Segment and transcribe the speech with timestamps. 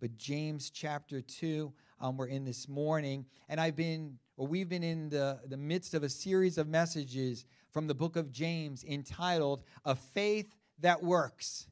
[0.00, 3.26] but James chapter 2, um, we're in this morning.
[3.48, 7.44] And I've been, or we've been in the, the midst of a series of messages
[7.70, 11.66] from the book of James entitled A Faith That Works.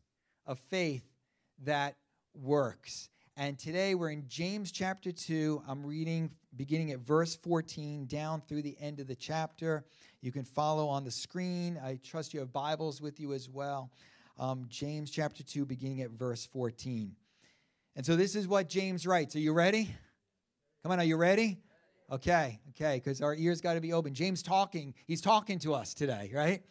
[0.47, 1.05] A Faith
[1.65, 1.97] That
[2.35, 3.09] Works.
[3.37, 5.63] And today we're in James chapter 2.
[5.67, 9.85] I'm reading beginning at verse 14 down through the end of the chapter.
[10.21, 11.81] You can follow on the screen.
[11.83, 13.91] I trust you have Bibles with you as well.
[14.39, 17.15] Um, James chapter 2, beginning at verse 14.
[17.99, 19.35] And so this is what James writes.
[19.35, 19.93] Are you ready?
[20.85, 21.59] Come on, are you ready?
[22.13, 24.15] Okay, okay, because our ears got to be open.
[24.15, 26.63] James talking, he's talking to us today, right?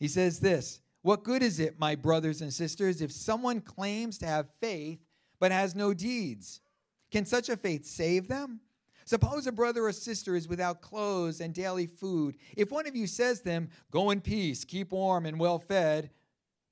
[0.00, 4.26] He says this What good is it, my brothers and sisters, if someone claims to
[4.26, 5.00] have faith
[5.38, 6.62] but has no deeds?
[7.10, 8.60] Can such a faith save them?
[9.04, 12.36] Suppose a brother or sister is without clothes and daily food.
[12.56, 16.08] If one of you says them, Go in peace, keep warm and well fed,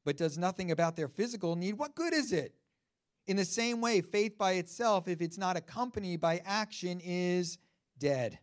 [0.03, 2.55] but does nothing about their physical need, what good is it?
[3.27, 7.59] In the same way, faith by itself, if it's not accompanied by action, is
[7.99, 8.39] dead.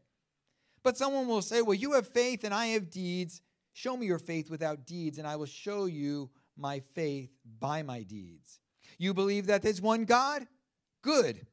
[0.83, 3.41] But someone will say, Well, you have faith and I have deeds.
[3.73, 8.03] Show me your faith without deeds, and I will show you my faith by my
[8.03, 8.59] deeds.
[8.97, 10.45] You believe that there's one God?
[11.01, 11.45] Good.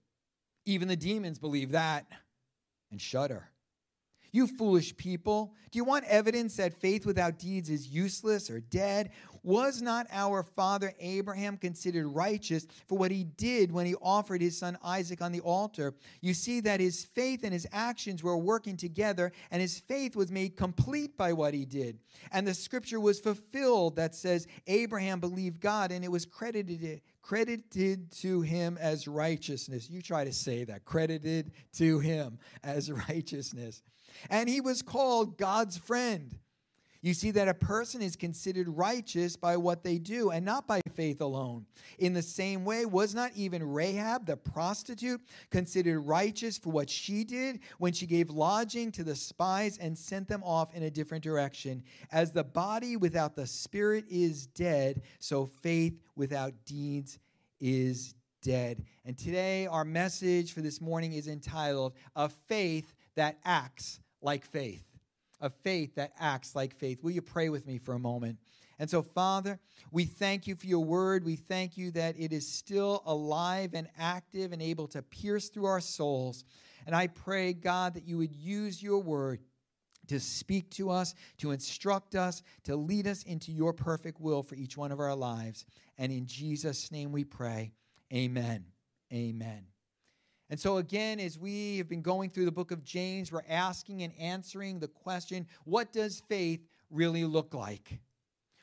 [0.66, 2.06] Even the demons believe that
[2.90, 3.50] and shudder.
[4.30, 9.10] You foolish people, do you want evidence that faith without deeds is useless or dead?
[9.42, 14.58] Was not our father Abraham considered righteous for what he did when he offered his
[14.58, 15.94] son Isaac on the altar?
[16.20, 20.30] You see that his faith and his actions were working together, and his faith was
[20.30, 21.98] made complete by what he did.
[22.32, 28.10] And the scripture was fulfilled that says, Abraham believed God, and it was credited, credited
[28.20, 29.88] to him as righteousness.
[29.88, 33.82] You try to say that, credited to him as righteousness.
[34.30, 36.38] And he was called God's friend.
[37.00, 40.80] You see that a person is considered righteous by what they do and not by
[40.94, 41.64] faith alone.
[41.98, 47.22] In the same way, was not even Rahab, the prostitute, considered righteous for what she
[47.22, 51.22] did when she gave lodging to the spies and sent them off in a different
[51.22, 51.84] direction?
[52.10, 57.20] As the body without the spirit is dead, so faith without deeds
[57.60, 58.84] is dead.
[59.04, 64.88] And today, our message for this morning is entitled A Faith That Acts Like Faith
[65.40, 67.02] a faith that acts like faith.
[67.02, 68.38] Will you pray with me for a moment?
[68.78, 69.58] And so, Father,
[69.90, 71.24] we thank you for your word.
[71.24, 75.66] We thank you that it is still alive and active and able to pierce through
[75.66, 76.44] our souls.
[76.86, 79.40] And I pray, God, that you would use your word
[80.06, 84.54] to speak to us, to instruct us, to lead us into your perfect will for
[84.54, 85.66] each one of our lives.
[85.98, 87.72] And in Jesus' name we pray.
[88.12, 88.64] Amen.
[89.12, 89.66] Amen.
[90.50, 94.02] And so, again, as we have been going through the book of James, we're asking
[94.02, 98.00] and answering the question what does faith really look like?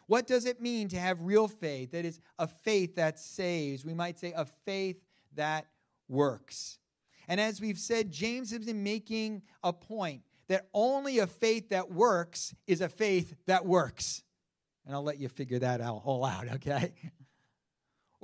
[0.07, 1.91] What does it mean to have real faith?
[1.91, 3.85] That is, a faith that saves.
[3.85, 4.97] We might say a faith
[5.35, 5.67] that
[6.07, 6.79] works.
[7.27, 11.91] And as we've said, James has been making a point that only a faith that
[11.91, 14.21] works is a faith that works.
[14.85, 16.93] And I'll let you figure that out all out, okay?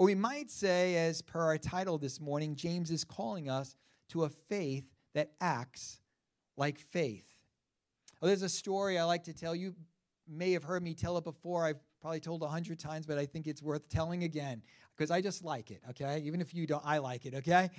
[0.01, 3.75] Or we might say, as per our title this morning, James is calling us
[4.09, 5.99] to a faith that acts
[6.57, 7.27] like faith.
[8.19, 9.55] Well, there's a story I like to tell.
[9.55, 9.75] You
[10.27, 11.67] may have heard me tell it before.
[11.67, 14.63] I've probably told a hundred times, but I think it's worth telling again
[14.97, 16.23] because I just like it, okay?
[16.25, 17.69] Even if you don't, I like it, okay?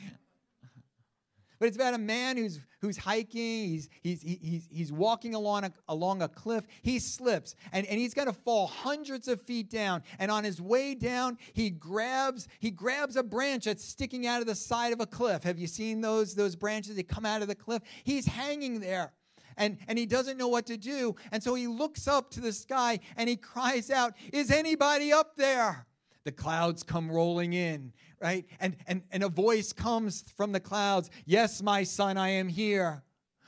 [1.62, 5.72] But it's about a man who's, who's hiking, he's, he's, he's, he's walking along a,
[5.86, 6.66] along a cliff.
[6.82, 10.02] He slips and, and he's going to fall hundreds of feet down.
[10.18, 14.48] And on his way down, he grabs, he grabs a branch that's sticking out of
[14.48, 15.44] the side of a cliff.
[15.44, 17.80] Have you seen those, those branches that come out of the cliff?
[18.02, 19.12] He's hanging there.
[19.56, 21.14] And, and he doesn't know what to do.
[21.30, 25.36] And so he looks up to the sky and he cries out, Is anybody up
[25.36, 25.86] there?
[26.24, 28.46] The clouds come rolling in, right?
[28.60, 33.02] And, and, and a voice comes from the clouds Yes, my son, I am here.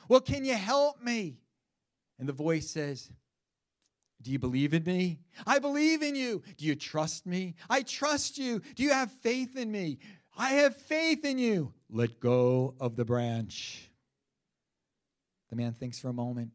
[0.09, 1.39] Well, can you help me?
[2.19, 3.11] And the voice says,
[4.23, 5.21] Do you believe in me?
[5.47, 6.43] I believe in you.
[6.57, 7.55] Do you trust me?
[7.69, 8.61] I trust you.
[8.75, 9.99] Do you have faith in me?
[10.37, 11.73] I have faith in you.
[11.91, 13.89] Let go of the branch.
[15.51, 16.51] The man thinks for a moment.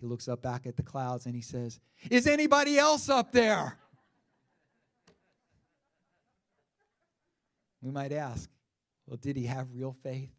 [0.00, 3.76] He looks up back at the clouds and he says, Is anybody else up there?
[7.80, 8.50] We might ask,
[9.06, 10.34] well, did he have real faith?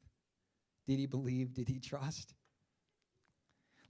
[0.88, 1.54] Did he believe?
[1.54, 2.34] Did he trust?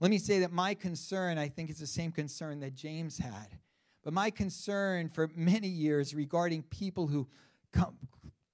[0.00, 3.58] Let me say that my concern, I think, is the same concern that James had.
[4.02, 7.28] But my concern for many years regarding people who
[7.72, 7.98] come,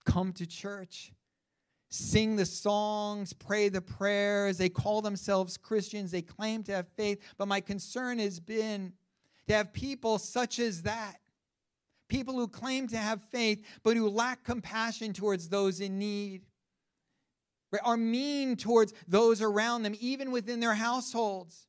[0.04, 1.12] come to church,
[1.88, 7.22] sing the songs, pray the prayers, they call themselves Christians, they claim to have faith,
[7.38, 8.92] but my concern has been
[9.46, 11.20] to have people such as that
[12.08, 16.43] People who claim to have faith, but who lack compassion towards those in need,
[17.82, 21.67] are mean towards those around them, even within their households.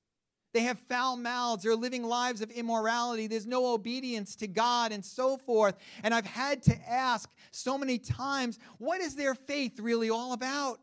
[0.54, 1.64] They have foul mouths.
[1.64, 3.28] They're living lives of immorality.
[3.28, 5.76] There's no obedience to God and so forth.
[6.04, 10.80] And I've had to ask so many times what is their faith really all about?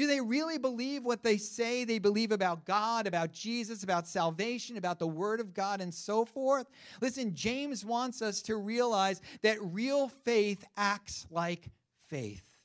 [0.00, 4.78] Do they really believe what they say they believe about God, about Jesus, about salvation,
[4.78, 6.66] about the Word of God, and so forth?
[7.02, 11.68] Listen, James wants us to realize that real faith acts like
[12.08, 12.56] faith.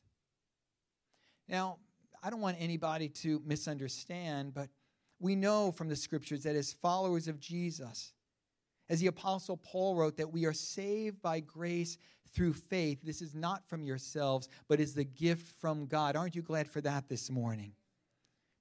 [1.50, 1.80] Now,
[2.24, 4.70] I don't want anybody to misunderstand, but
[5.20, 8.14] we know from the scriptures that as followers of Jesus,
[8.88, 11.98] as the Apostle Paul wrote, that we are saved by grace
[12.34, 13.00] through faith.
[13.04, 16.16] This is not from yourselves, but is the gift from God.
[16.16, 17.74] Aren't you glad for that this morning?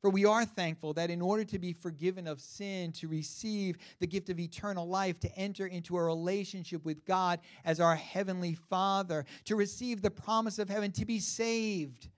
[0.00, 4.06] For we are thankful that in order to be forgiven of sin, to receive the
[4.06, 9.24] gift of eternal life, to enter into a relationship with God as our Heavenly Father,
[9.46, 12.08] to receive the promise of heaven, to be saved,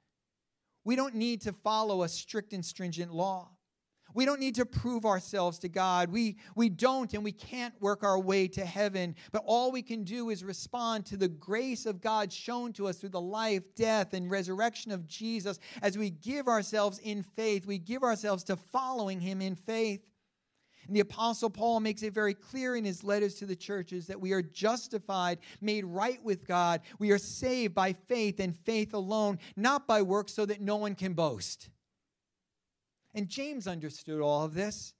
[0.84, 3.50] we don't need to follow a strict and stringent law.
[4.16, 6.10] We don't need to prove ourselves to God.
[6.10, 9.14] We, we don't and we can't work our way to heaven.
[9.30, 12.96] But all we can do is respond to the grace of God shown to us
[12.96, 17.66] through the life, death, and resurrection of Jesus as we give ourselves in faith.
[17.66, 20.00] We give ourselves to following Him in faith.
[20.86, 24.20] And the Apostle Paul makes it very clear in his letters to the churches that
[24.20, 26.80] we are justified, made right with God.
[26.98, 30.94] We are saved by faith and faith alone, not by works, so that no one
[30.94, 31.68] can boast.
[33.16, 34.92] And James understood all of this.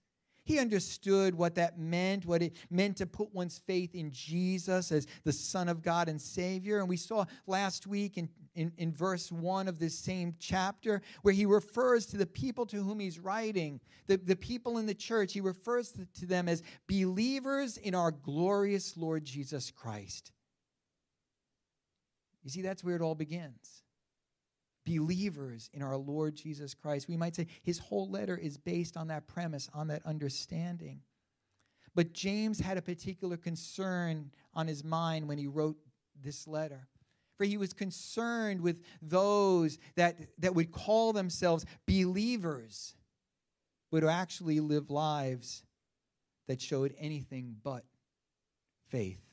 [0.43, 5.05] He understood what that meant, what it meant to put one's faith in Jesus as
[5.23, 6.79] the Son of God and Savior.
[6.79, 11.33] And we saw last week in, in, in, verse 1 of this same chapter where
[11.33, 15.33] he refers to the people to whom he's writing, the, the people in the church.
[15.33, 20.31] He refers to, to them as believers in our glorious Lord Jesus Christ.
[22.43, 23.83] You see, that's where it all begins
[24.87, 27.07] believers in our Lord Jesus Christ.
[27.07, 31.01] We might say his whole letter is based on that premise, on that understanding.
[31.93, 35.77] But James had a particular concern on his mind when he wrote
[36.23, 36.87] this letter.
[37.37, 42.95] For he was concerned with those that, that would call themselves believers,
[43.91, 45.63] but who actually live lives
[46.47, 47.83] that showed anything but
[48.89, 49.26] faith.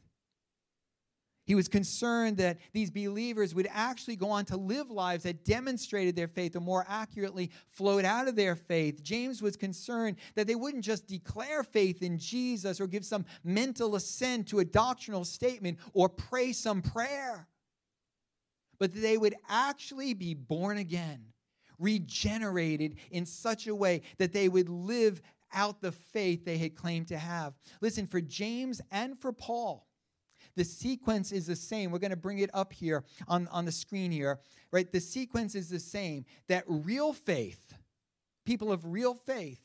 [1.47, 6.17] He was concerned that these believers would actually go on to live lives that demonstrated
[6.17, 9.03] their faith or more accurately flowed out of their faith.
[9.03, 13.95] James was concerned that they wouldn't just declare faith in Jesus or give some mental
[13.95, 17.47] assent to a doctrinal statement or pray some prayer,
[18.79, 21.27] but that they would actually be born again,
[21.79, 25.21] regenerated in such a way that they would live
[25.53, 27.53] out the faith they had claimed to have.
[27.83, 29.87] Listen, for James and for Paul,
[30.57, 31.91] the sequence is the same.
[31.91, 34.41] We're going to bring it up here on, on the screen here,
[34.71, 34.91] right?
[34.91, 37.75] The sequence is the same that real faith,
[38.45, 39.61] people of real faith,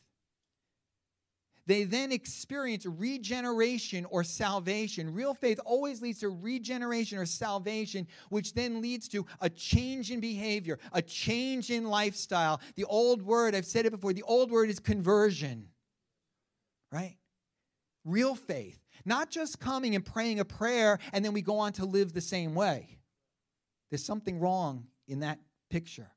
[1.70, 5.14] they then experience regeneration or salvation.
[5.14, 10.20] Real faith always leads to regeneration or salvation, which then leads to a change in
[10.20, 12.60] behavior, a change in lifestyle.
[12.74, 15.68] The old word, I've said it before, the old word is conversion,
[16.92, 17.18] right?
[18.04, 18.80] Real faith.
[19.06, 22.22] Not just coming and praying a prayer and then we go on to live the
[22.22, 23.00] same way.
[23.90, 26.12] There's something wrong in that picture.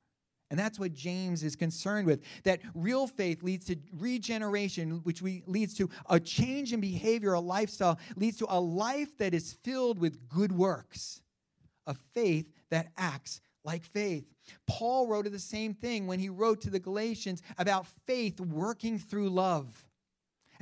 [0.51, 2.21] And that's what James is concerned with.
[2.45, 7.41] That real faith leads to regeneration, which we, leads to a change in behavior, a
[7.41, 11.23] lifestyle, leads to a life that is filled with good works,
[11.87, 14.27] a faith that acts like faith.
[14.67, 18.99] Paul wrote of the same thing when he wrote to the Galatians about faith working
[18.99, 19.87] through love.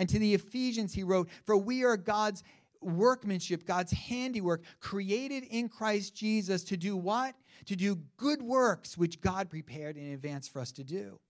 [0.01, 2.43] And to the Ephesians, he wrote, For we are God's
[2.81, 7.35] workmanship, God's handiwork, created in Christ Jesus to do what?
[7.67, 11.21] To do good works which God prepared in advance for us to do.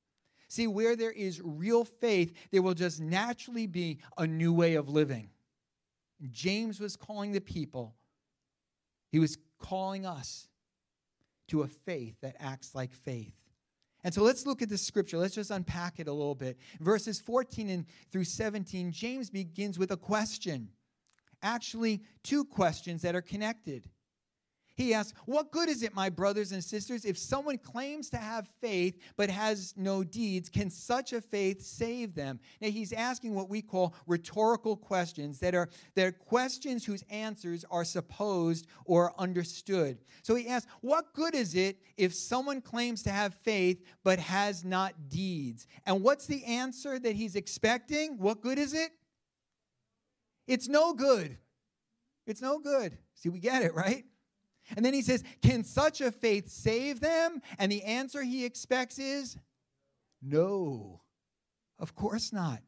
[0.47, 4.89] See, where there is real faith, there will just naturally be a new way of
[4.89, 5.31] living.
[6.31, 7.97] James was calling the people,
[9.11, 10.47] he was calling us
[11.49, 13.35] to a faith that acts like faith.
[14.04, 15.19] And so let's look at the scripture.
[15.19, 16.59] Let's just unpack it a little bit.
[16.80, 20.69] Verses 14 and through 17, James begins with a question.
[21.42, 23.88] Actually, two questions that are connected.
[24.80, 28.49] He asks, What good is it, my brothers and sisters, if someone claims to have
[28.62, 30.49] faith but has no deeds?
[30.49, 32.40] Can such a faith save them?
[32.62, 37.62] Now, he's asking what we call rhetorical questions that are, that are questions whose answers
[37.70, 39.99] are supposed or understood.
[40.22, 44.64] So he asks, What good is it if someone claims to have faith but has
[44.64, 45.66] not deeds?
[45.84, 48.16] And what's the answer that he's expecting?
[48.16, 48.92] What good is it?
[50.46, 51.37] It's no good.
[52.26, 52.96] It's no good.
[53.14, 54.04] See, we get it, right?
[54.77, 57.41] And then he says, Can such a faith save them?
[57.59, 59.37] And the answer he expects is
[60.23, 61.00] no,
[61.79, 62.61] of course not.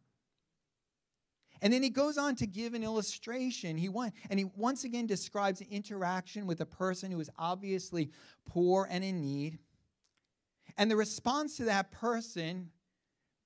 [1.63, 3.77] And then he goes on to give an illustration.
[3.77, 8.11] He want, and he once again describes the interaction with a person who is obviously
[8.47, 9.61] poor and in need.
[10.77, 12.71] And the response to that person,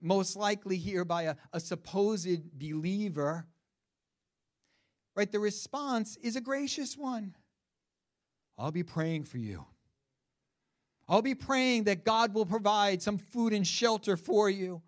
[0.01, 3.47] most likely here by a, a supposed believer,
[5.15, 5.31] right?
[5.31, 7.35] The response is a gracious one.
[8.59, 9.65] I'll be praying for you.
[11.09, 14.83] I'll be praying that God will provide some food and shelter for you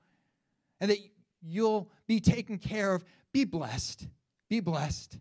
[0.81, 0.99] and that
[1.43, 3.05] you'll be taken care of.
[3.33, 4.07] Be blessed.
[4.49, 5.19] Be blessed.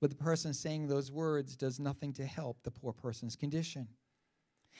[0.00, 3.88] But the person saying those words does nothing to help the poor person's condition.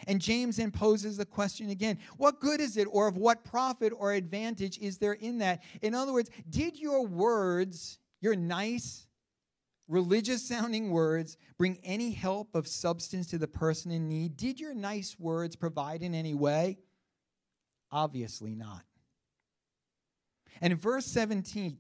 [0.07, 3.93] And James then poses the question again what good is it, or of what profit
[3.97, 5.63] or advantage is there in that?
[5.83, 9.08] In other words, did your words, your nice,
[9.89, 14.37] religious sounding words bring any help of substance to the person in need?
[14.37, 16.79] Did your nice words provide in any way?
[17.91, 18.83] Obviously not.
[20.61, 21.79] And in verse 17,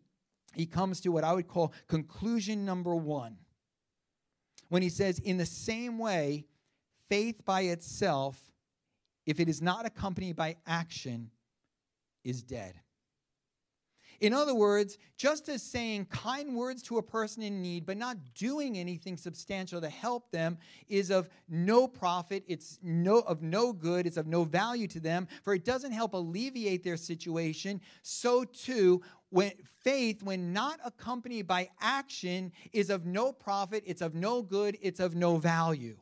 [0.54, 3.36] he comes to what I would call conclusion number one.
[4.68, 6.46] When he says, In the same way,
[7.08, 8.38] faith by itself,
[9.26, 11.30] if it is not accompanied by action,
[12.24, 12.74] is dead.
[14.20, 18.16] In other words, just as saying kind words to a person in need, but not
[18.34, 20.58] doing anything substantial to help them,
[20.88, 25.28] is of no profit, it's no, of no good, it's of no value to them,
[25.42, 29.52] for it doesn't help alleviate their situation, so too, when
[29.84, 35.00] faith, when not accompanied by action, is of no profit, it's of no good, it's
[35.00, 35.96] of no value.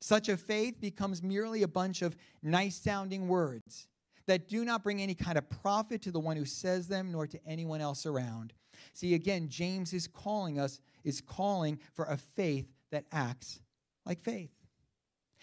[0.00, 3.86] Such a faith becomes merely a bunch of nice sounding words
[4.26, 7.26] that do not bring any kind of profit to the one who says them nor
[7.26, 8.52] to anyone else around.
[8.92, 13.60] See, again, James is calling us, is calling for a faith that acts
[14.06, 14.50] like faith.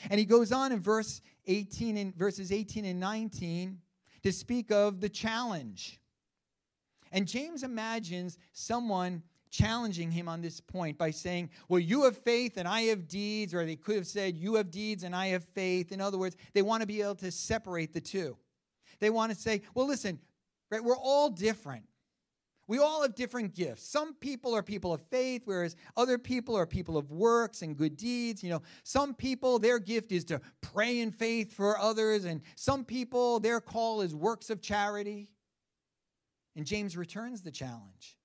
[0.09, 3.77] And he goes on in verse 18 and verses 18 and 19
[4.23, 5.99] to speak of the challenge.
[7.11, 12.57] And James imagines someone challenging him on this point by saying, Well, you have faith
[12.57, 15.43] and I have deeds, or they could have said, You have deeds and I have
[15.43, 15.91] faith.
[15.91, 18.37] In other words, they want to be able to separate the two.
[19.01, 20.19] They want to say, well, listen,
[20.69, 21.83] right, we're all different.
[22.67, 23.85] We all have different gifts.
[23.85, 27.97] Some people are people of faith, whereas other people are people of works and good
[27.97, 28.41] deeds.
[28.41, 32.85] You know, some people, their gift is to pray in faith for others, and some
[32.85, 35.33] people, their call is works of charity.
[36.55, 38.17] And James returns the challenge.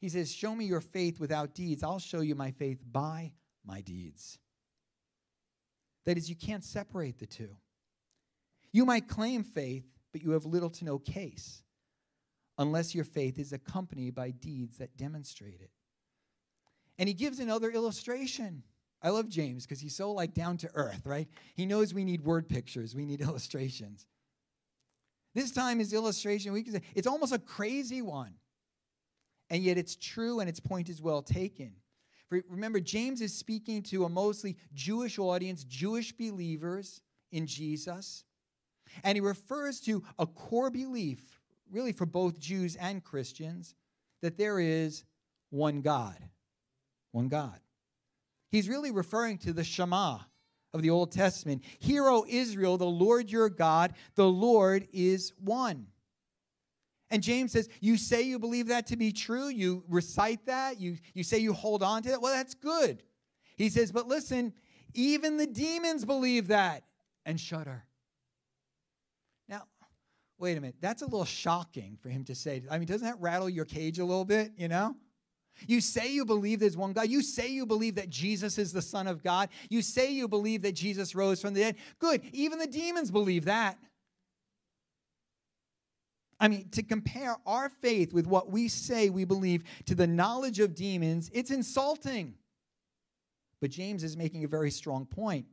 [0.00, 1.82] He says, Show me your faith without deeds.
[1.82, 3.32] I'll show you my faith by
[3.66, 4.38] my deeds.
[6.04, 7.56] That is, you can't separate the two.
[8.72, 11.62] You might claim faith, but you have little to no case
[12.58, 15.70] unless your faith is accompanied by deeds that demonstrate it.
[16.98, 18.62] And he gives another illustration.
[19.02, 21.28] I love James because he's so like down to earth, right?
[21.54, 24.06] He knows we need word pictures, we need illustrations.
[25.34, 28.34] This time his illustration, we can say it's almost a crazy one.
[29.50, 31.72] And yet it's true and its point is well taken.
[32.28, 37.00] For remember, James is speaking to a mostly Jewish audience, Jewish believers
[37.32, 38.24] in Jesus.
[39.04, 43.74] And he refers to a core belief, really for both Jews and Christians,
[44.20, 45.04] that there is
[45.50, 46.16] one God.
[47.12, 47.58] One God.
[48.50, 50.18] He's really referring to the Shema
[50.74, 51.62] of the Old Testament.
[51.78, 55.86] Hear, O Israel, the Lord your God, the Lord is one.
[57.10, 59.48] And James says, You say you believe that to be true.
[59.48, 60.80] You recite that.
[60.80, 62.22] You, you say you hold on to that.
[62.22, 63.02] Well, that's good.
[63.56, 64.54] He says, But listen,
[64.94, 66.84] even the demons believe that
[67.26, 67.84] and shudder
[70.42, 72.64] wait a minute, that's a little shocking for him to say.
[72.68, 74.96] I mean, doesn't that rattle your cage a little bit, you know?
[75.68, 77.08] You say you believe there's one God.
[77.08, 79.50] You say you believe that Jesus is the Son of God.
[79.70, 81.76] You say you believe that Jesus rose from the dead.
[82.00, 82.22] Good.
[82.32, 83.78] Even the demons believe that.
[86.40, 90.58] I mean, to compare our faith with what we say we believe to the knowledge
[90.58, 92.34] of demons, it's insulting.
[93.60, 95.46] But James is making a very strong point.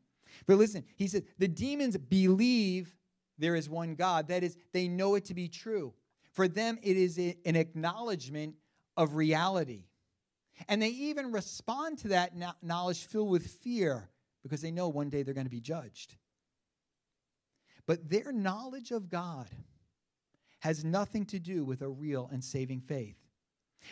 [0.48, 2.96] But listen, he said, the demons believe
[3.40, 4.28] there is one God.
[4.28, 5.94] That is, they know it to be true.
[6.34, 8.56] For them, it is an acknowledgement
[8.96, 9.86] of reality.
[10.68, 14.10] And they even respond to that knowledge filled with fear
[14.44, 16.16] because they know one day they're going to be judged.
[17.88, 19.48] But their knowledge of God
[20.60, 23.16] has nothing to do with a real and saving faith.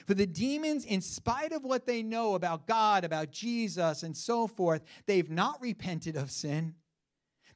[0.06, 4.46] For the demons, in spite of what they know about God, about Jesus, and so
[4.46, 6.76] forth, they've not repented of sin.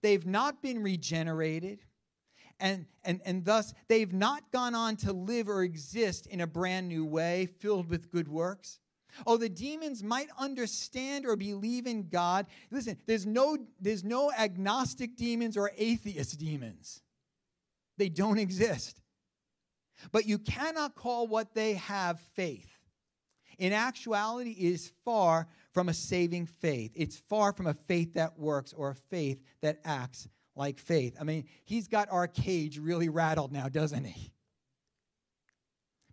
[0.01, 1.79] They've not been regenerated.
[2.59, 6.87] And, and, and thus, they've not gone on to live or exist in a brand
[6.87, 8.79] new way filled with good works.
[9.25, 12.45] Oh, the demons might understand or believe in God.
[12.69, 17.01] Listen, there's no, there's no agnostic demons or atheist demons.
[17.97, 19.01] They don't exist.
[20.11, 22.69] But you cannot call what they have faith.
[23.57, 26.91] In actuality, it is far from a saving faith.
[26.95, 31.15] It's far from a faith that works or a faith that acts like faith.
[31.19, 34.33] I mean, he's got our cage really rattled now, doesn't he?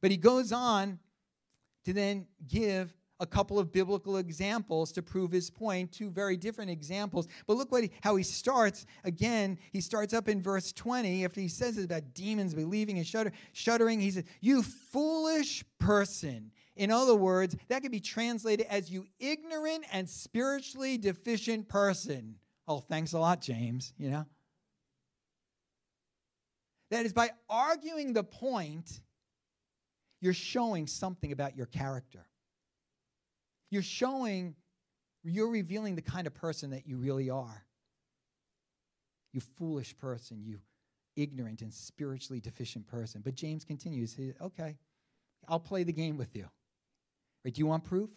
[0.00, 0.98] But he goes on
[1.84, 6.70] to then give a couple of biblical examples to prove his point, two very different
[6.70, 7.26] examples.
[7.46, 8.86] But look what he, how he starts.
[9.04, 13.32] Again, he starts up in verse 20 after he says about demons believing and shudder,
[13.52, 14.00] shuddering.
[14.00, 16.52] He says, You foolish person.
[16.78, 22.36] In other words, that could be translated as you ignorant and spiritually deficient person.
[22.68, 24.24] Oh, thanks a lot, James, you know?
[26.92, 29.00] That is by arguing the point,
[30.20, 32.24] you're showing something about your character.
[33.70, 34.54] You're showing,
[35.24, 37.66] you're revealing the kind of person that you really are.
[39.32, 40.60] You foolish person, you
[41.16, 43.20] ignorant and spiritually deficient person.
[43.24, 44.76] But James continues, he, okay,
[45.48, 46.46] I'll play the game with you.
[47.44, 48.10] Do you want proof?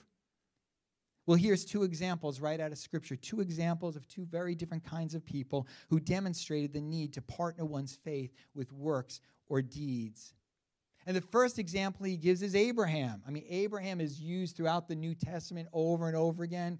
[1.26, 3.16] Well, here's two examples right out of Scripture.
[3.16, 7.64] Two examples of two very different kinds of people who demonstrated the need to partner
[7.64, 10.34] one's faith with works or deeds.
[11.06, 13.22] And the first example he gives is Abraham.
[13.28, 16.80] I mean, Abraham is used throughout the New Testament over and over again.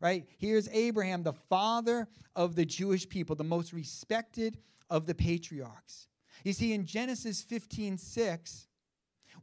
[0.00, 0.26] Right?
[0.38, 4.56] Here's Abraham, the father of the Jewish people, the most respected
[4.88, 6.08] of the patriarchs.
[6.42, 8.66] You see, in Genesis 15 6,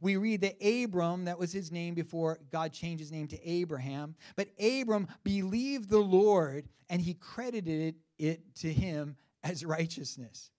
[0.00, 4.14] we read that Abram, that was his name before God changed his name to Abraham,
[4.36, 10.50] but Abram believed the Lord and he credited it to him as righteousness.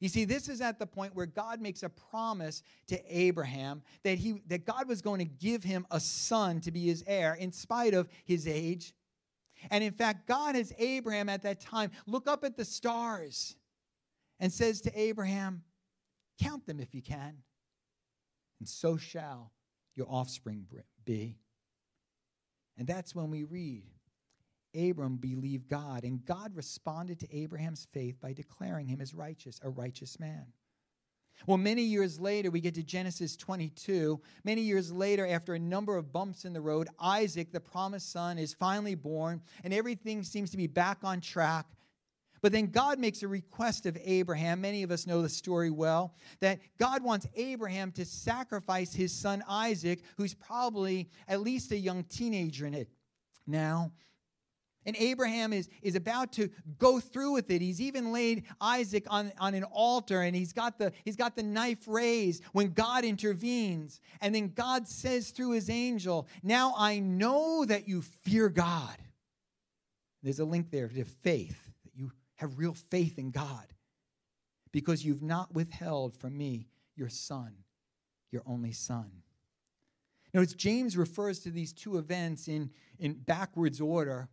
[0.00, 4.18] You see, this is at the point where God makes a promise to Abraham that,
[4.18, 7.50] he, that God was going to give him a son to be his heir in
[7.50, 8.94] spite of his age.
[9.70, 13.56] And in fact, God has Abraham at that time look up at the stars
[14.38, 15.64] and says to Abraham,
[16.40, 17.38] Count them if you can,
[18.58, 19.52] and so shall
[19.94, 20.66] your offspring
[21.04, 21.38] be.
[22.76, 23.84] And that's when we read
[24.74, 29.70] Abram believed God, and God responded to Abraham's faith by declaring him as righteous, a
[29.70, 30.46] righteous man.
[31.46, 34.20] Well, many years later, we get to Genesis 22.
[34.44, 38.38] Many years later, after a number of bumps in the road, Isaac, the promised son,
[38.38, 41.66] is finally born, and everything seems to be back on track.
[42.40, 44.60] But then God makes a request of Abraham.
[44.60, 49.42] Many of us know the story well that God wants Abraham to sacrifice his son
[49.48, 52.88] Isaac, who's probably at least a young teenager in it
[53.46, 53.92] now.
[54.88, 56.48] And Abraham is, is about to
[56.78, 57.60] go through with it.
[57.60, 61.42] He's even laid Isaac on, on an altar and he's got, the, he's got the
[61.42, 64.00] knife raised when God intervenes.
[64.22, 68.96] And then God says through his angel, Now I know that you fear God.
[70.22, 71.67] There's a link there to faith,
[72.38, 73.66] have real faith in God
[74.72, 77.52] because you've not withheld from me your son,
[78.30, 79.10] your only son.
[80.34, 84.28] Notice James refers to these two events in, in backwards order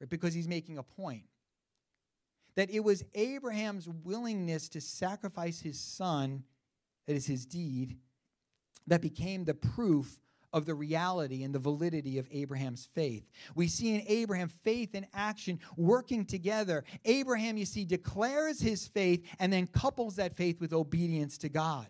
[0.00, 0.10] right?
[0.10, 1.24] because he's making a point.
[2.56, 6.42] That it was Abraham's willingness to sacrifice his son,
[7.06, 7.96] that is his deed,
[8.88, 10.18] that became the proof
[10.52, 13.28] of the reality and the validity of Abraham's faith.
[13.54, 16.84] We see in Abraham faith and action working together.
[17.04, 21.86] Abraham, you see, declares his faith and then couples that faith with obedience to God.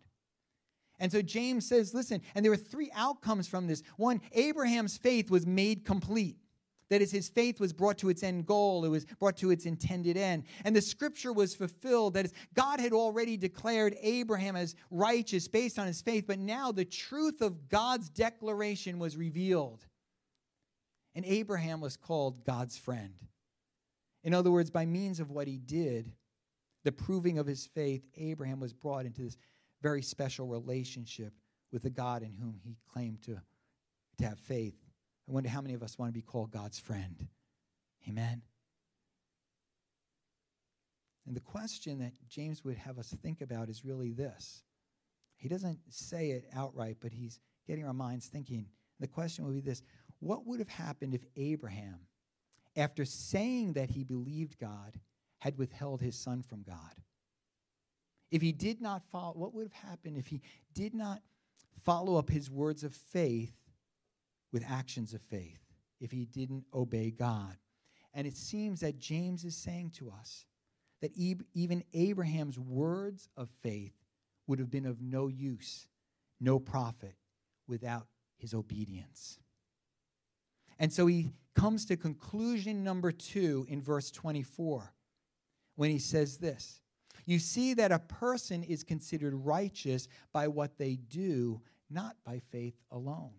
[0.99, 3.83] And so James says, listen, and there are three outcomes from this.
[3.97, 6.39] One, Abraham's faith was made complete.
[6.91, 9.67] That is, his faith was brought to its end goal, it was brought to its
[9.67, 10.45] intended end.
[10.65, 12.15] And the scripture was fulfilled.
[12.15, 16.73] That is, God had already declared Abraham as righteous based on his faith, but now
[16.73, 19.85] the truth of God's declaration was revealed.
[21.15, 23.15] And Abraham was called God's friend.
[24.25, 26.13] In other words, by means of what he did,
[26.85, 29.37] the proving of his faith, Abraham was brought into this
[29.83, 31.33] very special relationship
[31.73, 33.41] with the God in whom he claimed to,
[34.19, 34.75] to have faith.
[35.29, 37.29] I wonder how many of us want to be called God's friend.
[38.09, 38.41] Amen.
[41.27, 44.63] And the question that James would have us think about is really this.
[45.37, 48.67] He doesn't say it outright, but he's getting our minds thinking.
[49.01, 49.83] The question would be this
[50.21, 52.01] What would have happened if Abraham,
[52.75, 54.99] after saying that he believed God,
[55.41, 56.95] had withheld his son from God?
[58.31, 60.41] If he did not follow, what would have happened if he
[60.73, 61.21] did not
[61.85, 63.58] follow up his words of faith
[64.53, 65.61] with actions of faith
[66.01, 67.57] if he didn't obey God.
[68.15, 70.47] And it seems that James is saying to us
[71.01, 73.93] that even Abraham's words of faith
[74.47, 75.87] would have been of no use,
[76.41, 77.15] no profit
[77.67, 78.07] without
[78.39, 79.39] his obedience.
[80.79, 84.93] And so he comes to conclusion number two in verse 24
[85.77, 86.81] when he says this
[87.27, 92.75] You see that a person is considered righteous by what they do, not by faith
[92.91, 93.33] alone.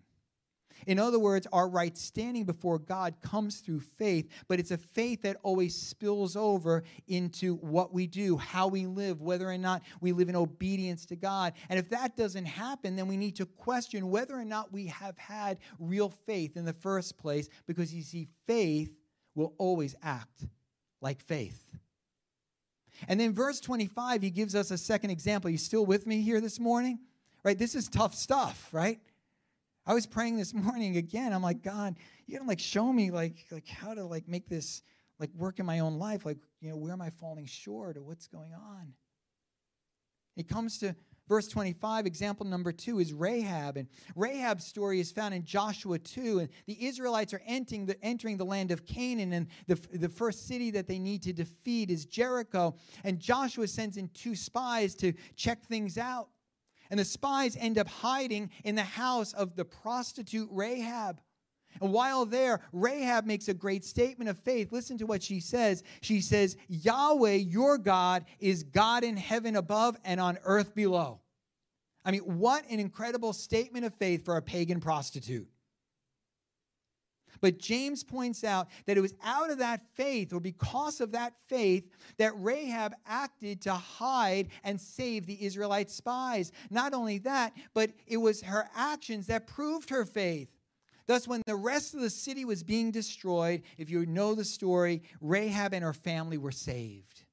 [0.87, 5.21] In other words, our right standing before God comes through faith, but it's a faith
[5.23, 10.11] that always spills over into what we do, how we live, whether or not we
[10.11, 11.53] live in obedience to God.
[11.69, 15.17] And if that doesn't happen, then we need to question whether or not we have
[15.17, 18.95] had real faith in the first place, because you see, faith
[19.35, 20.45] will always act
[21.01, 21.65] like faith.
[23.07, 25.47] And then verse 25, he gives us a second example.
[25.47, 26.99] Are you still with me here this morning?
[27.43, 27.57] Right?
[27.57, 28.99] This is tough stuff, right?
[29.89, 31.33] I was praying this morning again.
[31.33, 31.95] I'm like, God,
[32.27, 34.83] you gotta like show me like like how to like make this
[35.19, 36.27] like work in my own life.
[36.27, 38.93] Like, you know, where am I falling short or what's going on?
[40.37, 40.95] It comes to
[41.27, 46.39] verse 25 example number two is rahab and rahab's story is found in joshua 2
[46.39, 50.47] and the israelites are entering the, entering the land of canaan and the, the first
[50.47, 52.73] city that they need to defeat is jericho
[53.03, 56.29] and joshua sends in two spies to check things out
[56.89, 61.21] and the spies end up hiding in the house of the prostitute Rahab.
[61.81, 64.71] And while there, Rahab makes a great statement of faith.
[64.71, 65.83] Listen to what she says.
[66.01, 71.19] She says, Yahweh, your God, is God in heaven above and on earth below.
[72.03, 75.47] I mean, what an incredible statement of faith for a pagan prostitute.
[77.41, 81.33] But James points out that it was out of that faith, or because of that
[81.47, 86.51] faith, that Rahab acted to hide and save the Israelite spies.
[86.69, 90.49] Not only that, but it was her actions that proved her faith.
[91.07, 95.01] Thus, when the rest of the city was being destroyed, if you know the story,
[95.21, 97.23] Rahab and her family were saved.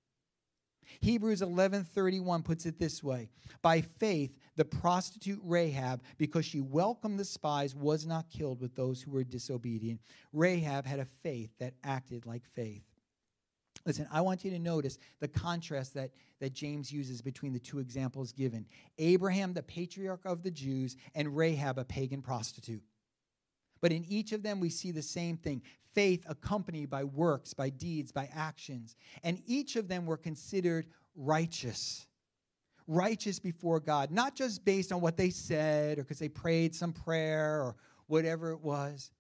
[1.01, 3.31] Hebrews 11:31 puts it this way:
[3.63, 9.03] By faith the prostitute Rahab, because she welcomed the spies, was not killed with those
[9.03, 10.01] who were disobedient.
[10.33, 12.85] Rahab had a faith that acted like faith.
[13.85, 17.79] Listen, I want you to notice the contrast that, that James uses between the two
[17.79, 18.67] examples given
[18.99, 22.83] Abraham, the patriarch of the Jews, and Rahab, a pagan prostitute.
[23.81, 25.63] But in each of them, we see the same thing
[25.95, 28.97] faith accompanied by works, by deeds, by actions.
[29.25, 32.07] And each of them were considered righteous
[32.87, 36.93] righteous before God, not just based on what they said or because they prayed some
[36.93, 39.11] prayer or whatever it was,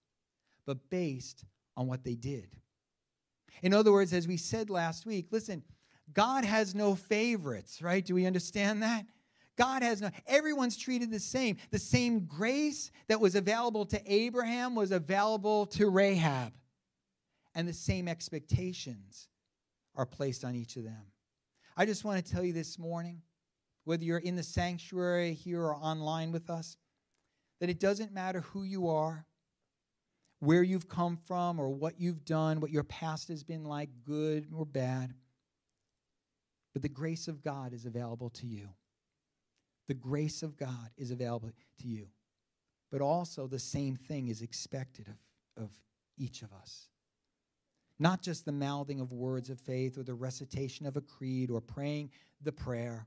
[0.67, 1.45] but based
[1.77, 2.49] on what they did.
[3.63, 5.63] In other words, as we said last week, listen,
[6.13, 8.05] God has no favorites, right?
[8.05, 9.07] Do we understand that?
[9.57, 11.57] God has no, everyone's treated the same.
[11.71, 16.53] The same grace that was available to Abraham was available to Rahab.
[17.55, 19.29] And the same expectations
[19.95, 21.03] are placed on each of them.
[21.77, 23.23] I just want to tell you this morning
[23.85, 26.77] whether you're in the sanctuary here or online with us,
[27.61, 29.25] that it doesn't matter who you are,
[30.41, 34.47] where you've come from, or what you've done, what your past has been like, good
[34.55, 35.15] or bad.
[36.75, 38.69] But the grace of God is available to you.
[39.89, 42.09] The grace of God is available to you.
[42.91, 45.71] But also, the same thing is expected of, of
[46.17, 46.89] each of us.
[47.99, 51.61] Not just the mouthing of words of faith or the recitation of a creed or
[51.61, 52.11] praying
[52.43, 53.07] the prayer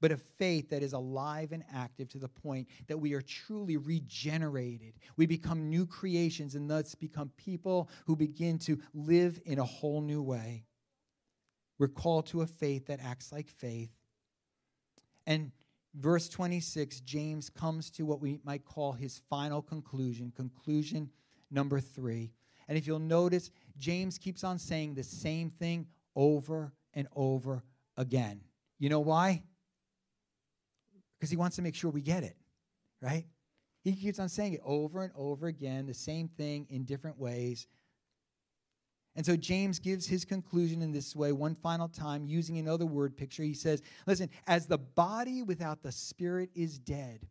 [0.00, 3.76] but a faith that is alive and active to the point that we are truly
[3.76, 4.94] regenerated.
[5.16, 10.00] We become new creations and thus become people who begin to live in a whole
[10.00, 10.64] new way.
[11.78, 13.90] We're called to a faith that acts like faith.
[15.26, 15.52] And
[15.96, 21.10] verse 26, James comes to what we might call his final conclusion, conclusion
[21.50, 22.32] number three.
[22.68, 27.62] And if you'll notice, James keeps on saying the same thing over and over
[27.96, 28.40] again.
[28.78, 29.42] You know why?
[31.18, 32.36] because he wants to make sure we get it,
[33.00, 33.24] right?
[33.82, 37.66] He keeps on saying it over and over again, the same thing in different ways.
[39.16, 43.16] And so James gives his conclusion in this way, one final time, using another word
[43.16, 43.42] picture.
[43.42, 47.26] He says, Listen, as the body without the spirit is dead,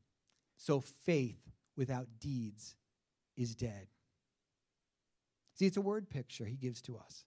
[0.57, 1.39] so faith
[1.77, 2.75] without deeds
[3.37, 3.87] is dead.
[5.53, 7.23] See, it's a word picture he gives to us.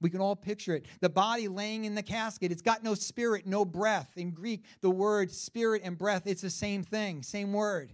[0.00, 0.86] We can all picture it.
[1.00, 4.12] The body laying in the casket, it's got no spirit, no breath.
[4.16, 7.92] In Greek, the word spirit and breath, it's the same thing, same word.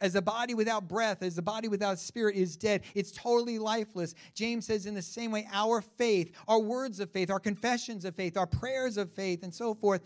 [0.00, 4.14] As the body without breath, as the body without spirit is dead, it's totally lifeless.
[4.34, 8.14] James says, in the same way, our faith, our words of faith, our confessions of
[8.14, 10.00] faith, our prayers of faith, and so forth,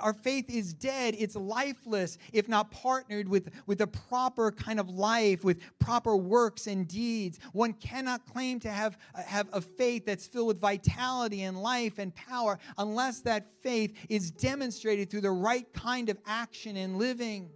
[0.00, 1.16] our faith is dead.
[1.18, 6.66] It's lifeless if not partnered with, with a proper kind of life, with proper works
[6.66, 7.40] and deeds.
[7.52, 12.14] One cannot claim to have, have a faith that's filled with vitality and life and
[12.14, 17.50] power unless that faith is demonstrated through the right kind of action and living.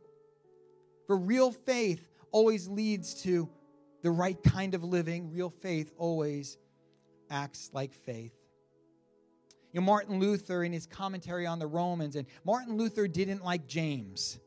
[1.06, 3.48] For real faith always leads to
[4.02, 6.58] the right kind of living, real faith always
[7.30, 8.34] acts like faith.
[9.72, 13.66] You know, Martin Luther, in his commentary on the Romans, and Martin Luther didn't like
[13.66, 14.38] James.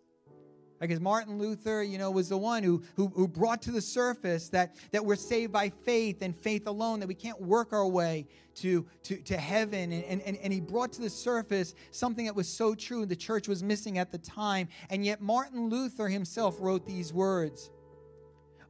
[0.79, 4.49] Because Martin Luther, you know, was the one who, who, who, brought to the surface
[4.49, 8.27] that, that we're saved by faith and faith alone, that we can't work our way
[8.55, 9.91] to, to, to heaven.
[9.91, 13.47] And, and, and he brought to the surface something that was so true the church
[13.47, 14.67] was missing at the time.
[14.89, 17.71] And yet Martin Luther himself wrote these words.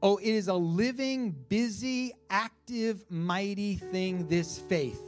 [0.01, 5.01] Oh, it is a living, busy, active, mighty thing, this faith.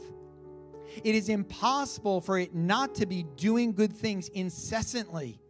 [1.04, 5.40] It is impossible for it not to be doing good things incessantly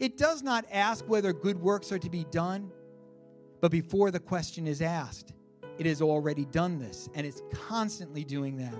[0.00, 2.70] it does not ask whether good works are to be done,
[3.60, 5.32] but before the question is asked,
[5.78, 8.78] it has already done this and is constantly doing them.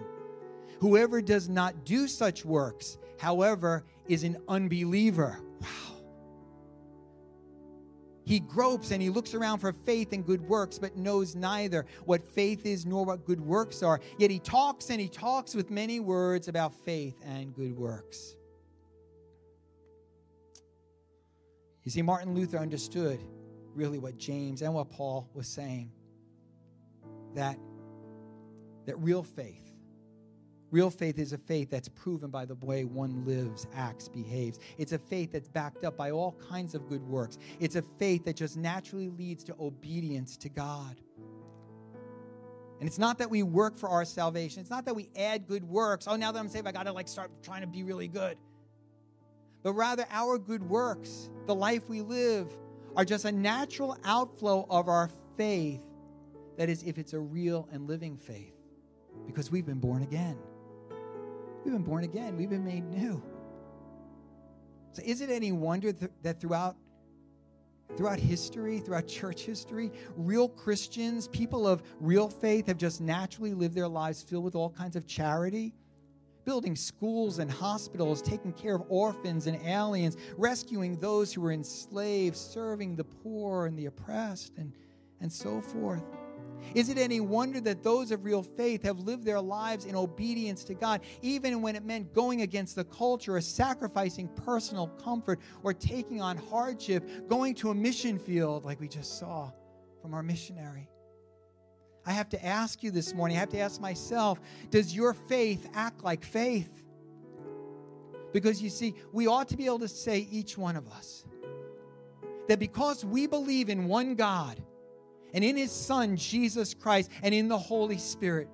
[0.81, 5.39] Whoever does not do such works, however, is an unbeliever.
[5.61, 5.69] Wow.
[8.27, 12.27] He gropes and he looks around for faith and good works, but knows neither what
[12.27, 14.01] faith is nor what good works are.
[14.19, 18.37] Yet he talks and he talks with many words about faith and good works.
[21.85, 23.21] You see, Martin Luther understood
[23.75, 25.91] really what James and what Paul was saying
[27.35, 27.59] that,
[28.87, 29.73] that real faith,
[30.71, 34.61] real faith is a faith that's proven by the way one lives, acts, behaves.
[34.79, 37.39] It's a faith that's backed up by all kinds of good works.
[37.61, 41.01] It's a faith that just naturally leads to obedience to God.
[42.79, 44.61] And it's not that we work for our salvation.
[44.61, 46.07] It's not that we add good works.
[46.09, 48.37] Oh, now that I'm saved, I got to like start trying to be really good
[49.65, 52.55] but rather our good works, the life we live,
[52.95, 55.81] are just a natural outflow of our faith.
[56.59, 58.55] That is, if it's a real and living faith,
[59.27, 60.39] because we've been born again.
[61.65, 63.21] We've been born again, we've been made new.
[64.93, 66.77] So, is it any wonder th- that throughout
[67.97, 73.75] throughout history, throughout church history, real Christians, people of real faith, have just naturally lived
[73.75, 75.75] their lives filled with all kinds of charity,
[76.45, 82.37] building schools and hospitals, taking care of orphans and aliens, rescuing those who were enslaved,
[82.37, 84.73] serving the poor and the oppressed, and,
[85.21, 86.05] and so forth.
[86.75, 90.65] Is it any wonder that those of real faith have lived their lives in obedience
[90.65, 95.75] to God, even when it meant going against the culture or sacrificing personal comfort or
[95.75, 99.51] taking on hardship, going to a mission field like we just saw
[100.01, 100.89] from our missionary?
[102.07, 104.41] I have to ask you this morning, I have to ask myself,
[104.71, 106.83] does your faith act like faith?
[108.33, 111.25] Because you see, we ought to be able to say, each one of us,
[112.49, 114.63] that because we believe in one God
[115.33, 118.49] and in His Son, Jesus Christ, and in the Holy Spirit,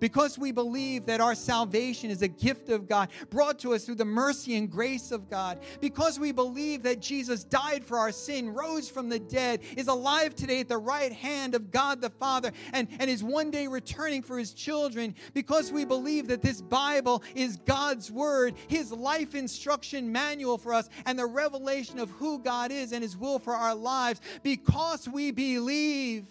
[0.00, 3.96] because we believe that our salvation is a gift of God brought to us through
[3.96, 8.52] the mercy and grace of God, because we believe that Jesus died for our sin,
[8.52, 12.52] rose from the dead, is alive today at the right hand of God the Father,
[12.72, 17.22] and, and is one day returning for his children, because we believe that this Bible
[17.34, 22.70] is God's word, his life instruction manual for us, and the revelation of who God
[22.70, 26.26] is and his will for our lives, because we believe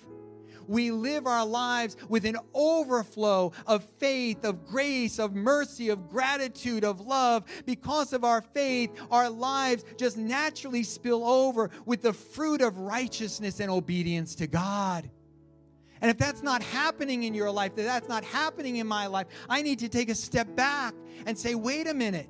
[0.67, 6.84] we live our lives with an overflow of faith, of grace, of mercy, of gratitude,
[6.84, 7.43] of love.
[7.65, 13.60] Because of our faith, our lives just naturally spill over with the fruit of righteousness
[13.60, 15.10] and obedience to God.
[16.01, 19.28] And if that's not happening in your life, that that's not happening in my life,
[19.49, 20.93] I need to take a step back
[21.25, 22.30] and say, wait a minute.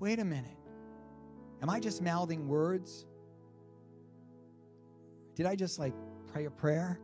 [0.00, 0.56] Wait a minute.
[1.62, 3.06] Am I just mouthing words?
[5.36, 5.94] Did I just like
[6.32, 6.98] pray a prayer,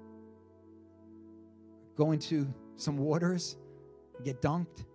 [1.97, 3.59] go into some waters,
[4.25, 4.87] get dunked,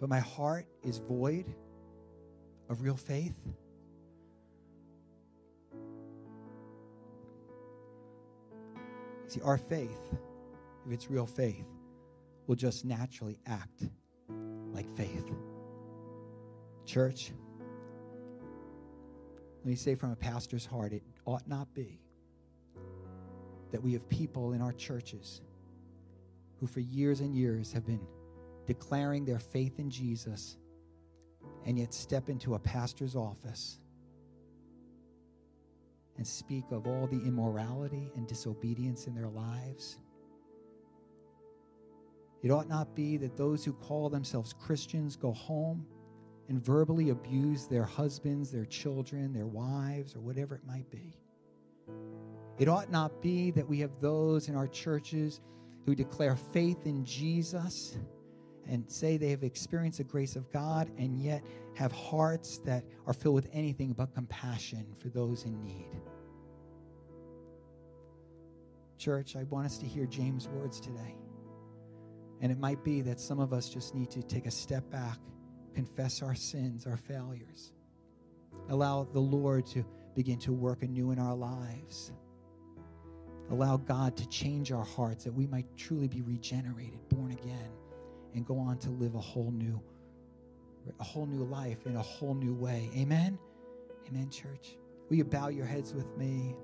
[0.00, 1.46] but my heart is void
[2.68, 3.34] of real faith?
[9.28, 10.14] See, our faith,
[10.86, 11.64] if it's real faith,
[12.46, 13.84] will just naturally act
[14.72, 15.24] like faith.
[16.84, 17.32] Church,
[19.60, 22.03] let me say from a pastor's heart, it ought not be
[23.74, 25.40] that we have people in our churches
[26.60, 28.06] who, for years and years, have been
[28.68, 30.58] declaring their faith in Jesus
[31.66, 33.80] and yet step into a pastor's office
[36.18, 39.98] and speak of all the immorality and disobedience in their lives.
[42.44, 45.84] It ought not be that those who call themselves Christians go home
[46.48, 51.18] and verbally abuse their husbands, their children, their wives, or whatever it might be.
[52.58, 55.40] It ought not be that we have those in our churches
[55.86, 57.96] who declare faith in Jesus
[58.66, 63.12] and say they have experienced the grace of God and yet have hearts that are
[63.12, 66.00] filled with anything but compassion for those in need.
[68.96, 71.16] Church, I want us to hear James' words today.
[72.40, 75.18] And it might be that some of us just need to take a step back,
[75.74, 77.72] confess our sins, our failures,
[78.70, 82.12] allow the Lord to begin to work anew in our lives.
[83.50, 87.70] Allow God to change our hearts that we might truly be regenerated, born again,
[88.34, 89.80] and go on to live a whole new
[91.00, 92.90] a whole new life in a whole new way.
[92.94, 93.38] Amen.
[94.06, 94.76] Amen, church.
[95.08, 96.54] Will you bow your heads with me?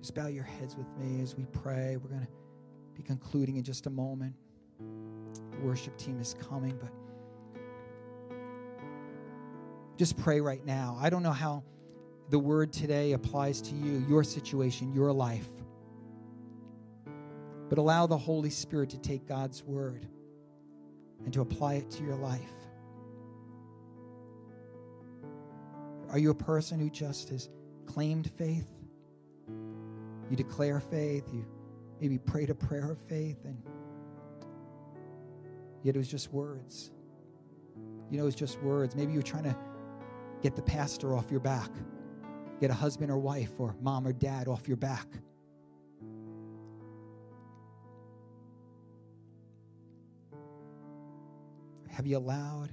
[0.00, 1.96] Just bow your heads with me as we pray.
[1.96, 2.28] We're going to
[2.94, 4.34] be concluding in just a moment.
[4.78, 6.92] The worship team is coming, but
[9.96, 10.96] just pray right now.
[11.00, 11.64] I don't know how
[12.30, 15.48] the word today applies to you, your situation, your life.
[17.68, 20.06] But allow the Holy Spirit to take God's word
[21.24, 22.40] and to apply it to your life.
[26.10, 27.50] Are you a person who just has
[27.86, 28.70] claimed faith?
[30.30, 31.46] You declare faith, you
[32.00, 33.62] maybe prayed a prayer of faith, and
[35.82, 36.90] yet it was just words.
[38.10, 38.94] You know, it was just words.
[38.96, 39.56] Maybe you were trying to
[40.42, 41.70] get the pastor off your back,
[42.60, 45.06] get a husband or wife or mom or dad off your back.
[51.88, 52.70] Have you allowed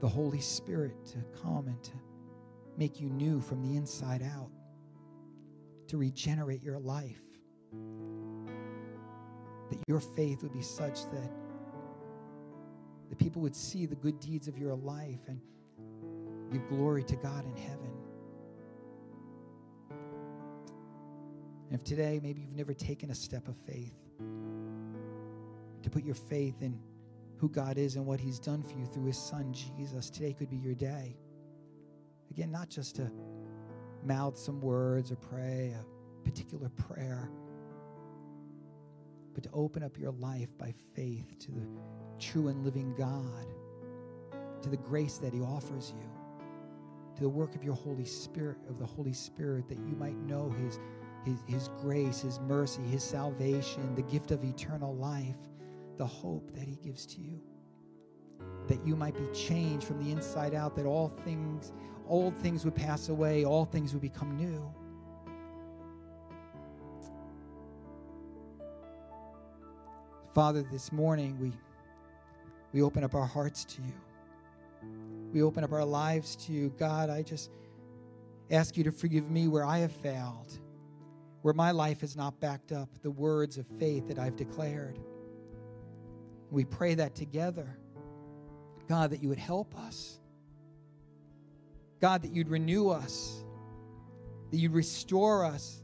[0.00, 1.92] the Holy Spirit to come and to
[2.76, 4.50] make you new from the inside out,
[5.88, 7.22] to regenerate your life?
[9.70, 11.30] That your faith would be such that
[13.08, 15.40] the people would see the good deeds of your life and
[16.52, 17.90] give glory to God in heaven.
[21.68, 23.94] And if today maybe you've never taken a step of faith,
[25.82, 26.78] to put your faith in
[27.38, 30.10] who God is and what He's done for you through His Son, Jesus.
[30.10, 31.16] Today could be your day.
[32.30, 33.10] Again, not just to
[34.02, 37.30] mouth some words or pray a particular prayer,
[39.34, 41.66] but to open up your life by faith to the
[42.18, 43.46] true and living God,
[44.62, 46.10] to the grace that He offers you,
[47.16, 50.50] to the work of your Holy Spirit, of the Holy Spirit, that you might know
[50.50, 50.78] His,
[51.24, 55.36] His, His grace, His mercy, His salvation, the gift of eternal life
[55.96, 57.40] the hope that He gives to you.
[58.68, 61.72] That you might be changed from the inside out, that all things,
[62.06, 64.62] old things would pass away, all things would become new.
[70.34, 71.52] Father, this morning we,
[72.72, 73.92] we open up our hearts to you.
[75.32, 76.72] We open up our lives to you.
[76.78, 77.50] God, I just
[78.50, 80.58] ask you to forgive me where I have failed,
[81.42, 84.98] where my life has not backed up the words of faith that I've declared.
[86.50, 87.78] We pray that together.
[88.88, 90.20] God, that you would help us.
[92.00, 93.42] God, that you'd renew us,
[94.50, 95.82] that you'd restore us,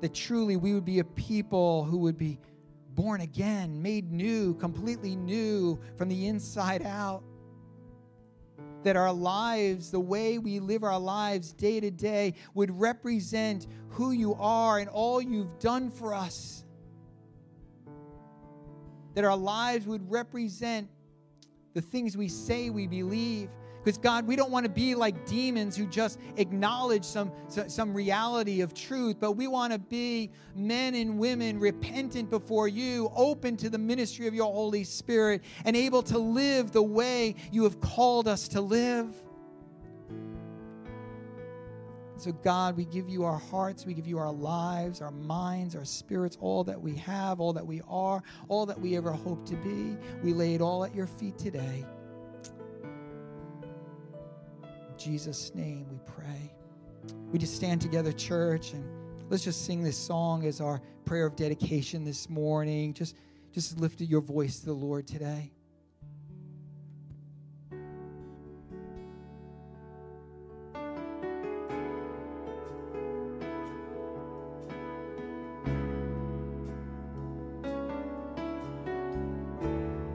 [0.00, 2.38] that truly we would be a people who would be
[2.94, 7.22] born again, made new, completely new from the inside out.
[8.82, 14.12] That our lives, the way we live our lives day to day, would represent who
[14.12, 16.64] you are and all you've done for us
[19.14, 20.88] that our lives would represent
[21.74, 23.50] the things we say we believe.
[23.82, 28.60] Because, God, we don't want to be like demons who just acknowledge some, some reality
[28.60, 33.70] of truth, but we want to be men and women repentant before you, open to
[33.70, 38.28] the ministry of your Holy Spirit, and able to live the way you have called
[38.28, 39.22] us to live.
[42.18, 45.86] So, God, we give you our hearts, we give you our lives, our minds, our
[45.86, 49.56] spirits, all that we have, all that we are, all that we ever hope to
[49.56, 49.96] be.
[50.22, 51.86] We lay it all at your feet today.
[55.00, 56.52] Jesus' name we pray.
[57.32, 58.84] We just stand together, church, and
[59.30, 62.92] let's just sing this song as our prayer of dedication this morning.
[62.92, 63.16] Just,
[63.50, 65.52] just lift your voice to the Lord today.